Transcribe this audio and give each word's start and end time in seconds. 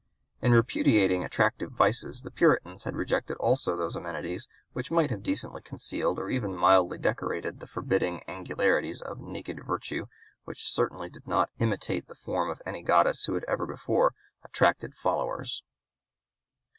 In 0.41 0.51
repudiating 0.53 1.23
attractive 1.23 1.73
vices 1.73 2.23
the 2.23 2.31
Puritans 2.31 2.85
had 2.85 2.95
rejected 2.95 3.37
also 3.37 3.77
those 3.77 3.95
amenities 3.95 4.47
which 4.73 4.89
might 4.89 5.11
have 5.11 5.21
decently 5.21 5.61
concealed 5.61 6.17
or 6.17 6.27
even 6.27 6.55
mildly 6.57 6.97
decorated 6.97 7.59
the 7.59 7.67
forbidding 7.67 8.23
angularities 8.27 9.03
of 9.03 9.19
a 9.19 9.21
naked 9.21 9.63
Virtue 9.63 10.07
which 10.43 10.67
certainly 10.73 11.11
did 11.11 11.27
not 11.27 11.51
imitate 11.59 12.07
the 12.07 12.15
form 12.15 12.49
of 12.49 12.63
any 12.65 12.81
goddess 12.81 13.25
who 13.25 13.35
had 13.35 13.43
ever 13.43 13.67
before 13.67 14.15
attracted 14.43 14.95
followers. 14.95 15.61